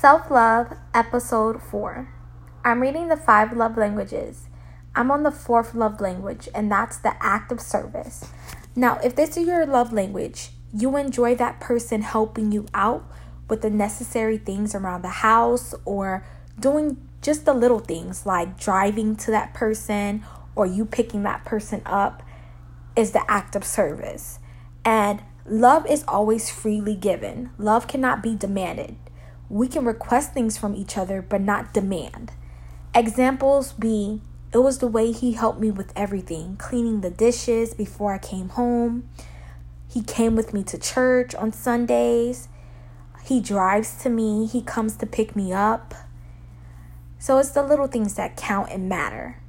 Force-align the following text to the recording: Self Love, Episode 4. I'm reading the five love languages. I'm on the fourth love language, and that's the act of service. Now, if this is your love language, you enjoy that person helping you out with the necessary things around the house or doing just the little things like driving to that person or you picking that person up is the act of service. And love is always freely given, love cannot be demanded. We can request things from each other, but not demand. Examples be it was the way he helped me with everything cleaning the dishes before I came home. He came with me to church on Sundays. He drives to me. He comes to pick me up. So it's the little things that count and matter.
Self 0.00 0.30
Love, 0.30 0.72
Episode 0.94 1.62
4. 1.62 2.08
I'm 2.64 2.80
reading 2.80 3.08
the 3.08 3.18
five 3.18 3.54
love 3.54 3.76
languages. 3.76 4.48
I'm 4.96 5.10
on 5.10 5.24
the 5.24 5.30
fourth 5.30 5.74
love 5.74 6.00
language, 6.00 6.48
and 6.54 6.72
that's 6.72 6.96
the 6.96 7.22
act 7.22 7.52
of 7.52 7.60
service. 7.60 8.24
Now, 8.74 8.98
if 9.04 9.14
this 9.14 9.36
is 9.36 9.46
your 9.46 9.66
love 9.66 9.92
language, 9.92 10.52
you 10.72 10.96
enjoy 10.96 11.34
that 11.34 11.60
person 11.60 12.00
helping 12.00 12.50
you 12.50 12.64
out 12.72 13.04
with 13.50 13.60
the 13.60 13.68
necessary 13.68 14.38
things 14.38 14.74
around 14.74 15.02
the 15.02 15.20
house 15.20 15.74
or 15.84 16.24
doing 16.58 16.96
just 17.20 17.44
the 17.44 17.52
little 17.52 17.80
things 17.80 18.24
like 18.24 18.58
driving 18.58 19.16
to 19.16 19.30
that 19.30 19.52
person 19.52 20.24
or 20.56 20.64
you 20.64 20.86
picking 20.86 21.24
that 21.24 21.44
person 21.44 21.82
up 21.84 22.22
is 22.96 23.12
the 23.12 23.30
act 23.30 23.54
of 23.54 23.66
service. 23.66 24.38
And 24.82 25.22
love 25.44 25.84
is 25.84 26.04
always 26.08 26.48
freely 26.48 26.96
given, 26.96 27.50
love 27.58 27.86
cannot 27.86 28.22
be 28.22 28.34
demanded. 28.34 28.96
We 29.50 29.68
can 29.68 29.84
request 29.84 30.32
things 30.32 30.56
from 30.56 30.74
each 30.74 30.96
other, 30.96 31.20
but 31.20 31.42
not 31.42 31.74
demand. 31.74 32.32
Examples 32.94 33.74
be 33.74 34.22
it 34.52 34.58
was 34.58 34.78
the 34.78 34.88
way 34.88 35.12
he 35.12 35.32
helped 35.32 35.60
me 35.60 35.70
with 35.70 35.92
everything 35.94 36.56
cleaning 36.56 37.02
the 37.02 37.10
dishes 37.10 37.72
before 37.72 38.14
I 38.14 38.18
came 38.18 38.48
home. 38.50 39.08
He 39.88 40.02
came 40.02 40.34
with 40.34 40.52
me 40.52 40.64
to 40.64 40.78
church 40.78 41.34
on 41.34 41.52
Sundays. 41.52 42.48
He 43.24 43.40
drives 43.40 44.02
to 44.02 44.10
me. 44.10 44.46
He 44.46 44.62
comes 44.62 44.96
to 44.96 45.06
pick 45.06 45.36
me 45.36 45.52
up. 45.52 45.94
So 47.18 47.38
it's 47.38 47.50
the 47.50 47.62
little 47.62 47.86
things 47.86 48.14
that 48.14 48.36
count 48.36 48.70
and 48.70 48.88
matter. 48.88 49.40